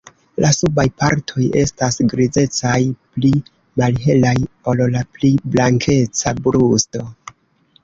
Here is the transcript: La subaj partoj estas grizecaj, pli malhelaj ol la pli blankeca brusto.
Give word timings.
La 0.43 0.49
subaj 0.59 0.85
partoj 1.01 1.43
estas 1.61 1.99
grizecaj, 2.13 2.79
pli 3.19 3.31
malhelaj 3.83 4.33
ol 4.73 4.83
la 4.97 5.05
pli 5.19 5.33
blankeca 5.53 6.37
brusto. 6.49 7.07